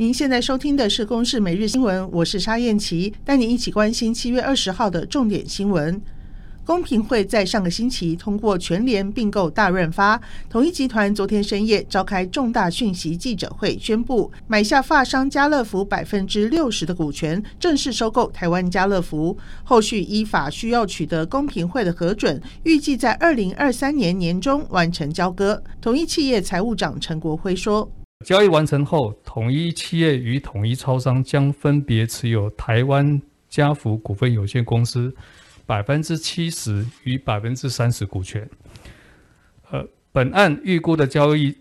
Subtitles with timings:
[0.00, 6.00] 您现在收听的是《公视每日新闻》，我是沙燕琪，带您一起关心七月二十号的重点新闻。
[6.64, 19.36] 公平会在上个星期通过全联并购大润发，统一集团昨天深夜召开重大讯息记者会，宣布买下发商家乐福百分之六十的股权，正式收购台湾家乐福。
[19.64, 25.60] 后续依法需要取得公平会的核准，预计在二零二三年年中完成交割。
[25.80, 27.90] 统一企业财务长陈国辉说。
[28.24, 35.14] 交易完成后，统一企业与统一超商将分别持有台湾家福股份有限公司
[35.64, 38.48] 百分之七十与百分之三十股权。
[39.70, 41.56] 呃，本案预估的交易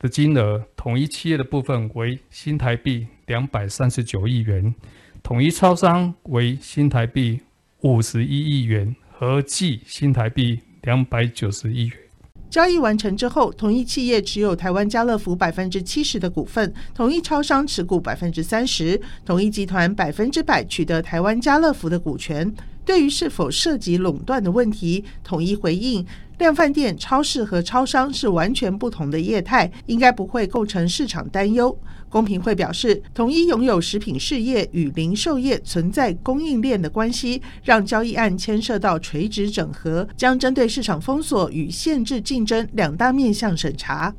[0.00, 4.74] 的金额，统一企业的部分为新台币两百三十九亿元，
[5.22, 7.40] 统一超商为新台币
[7.82, 12.09] 五十一亿元，合计新台币两百九十亿元。
[12.50, 22.52] 交易完成之后，同一企业持有台湾家乐福百分之七十的股份，同一超商持股百分之三十，同一集团百分之百取得台湾家乐福的股权。
[22.84, 26.04] 对于是否涉及垄断的问题，统一回应：
[26.40, 31.78] 量贩店、超市和超商是完全不同的业态，应该不会构成市场担忧。
[32.08, 44.14] 公平会表示，统一拥有食品事业与零售业存在供应链的关系，让交易案牵涉到垂直整合，将针对市场封锁与限制竞争两大面向审查。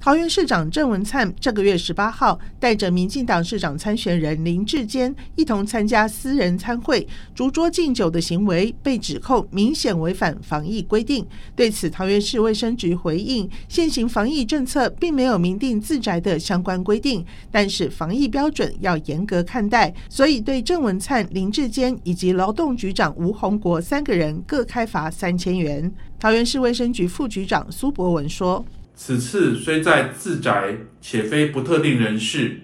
[0.00, 11.26] 桃园市长郑文灿这个月十八号带着民进党市长参选人林志坚一同参加私人餐会，逐桌敬酒的行为被指控明显违反防疫规定。
[11.54, 25.92] 对此，桃园市卫生局回应，现行防疫政策并没有明定自宅的相关规定，但是防疫标准要严格看待，所以对郑文灿、林志坚以及劳动局长吴宏国三个人各开罚三千元。
[26.18, 28.64] 桃园市卫生局副局长苏博文说。
[29.02, 32.60] 此次虽在自宅，且非不特定人士，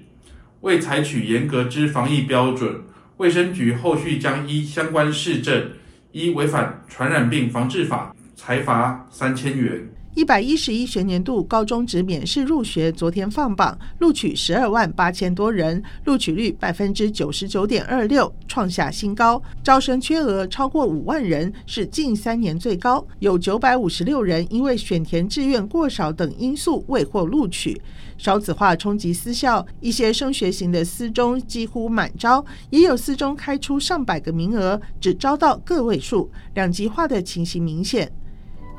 [0.60, 2.78] 未采取严格之防疫标准，
[3.16, 5.70] 卫生局后续将依相关市政，
[6.12, 9.91] 依违反传染病防治法，裁罚三千元。
[10.16, 19.41] 一百一十一学年度高中职免试入学昨天放榜，录取十二万八千多人，录取率百分之九十九点二六，创下新高。
[19.62, 23.06] 招生缺额超过五万人，是近三年最高。
[23.19, 27.78] 有九百五十六人因为选填志愿过少等因素未获录取。
[28.16, 38.10] 少子化冲击私校，一些升学型的私中几乎满招，也有私中开出上百个名额，只招到个位数，两极化的情形明显。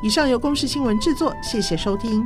[0.02, 2.26] 以上由公视新闻制作，谢谢收听。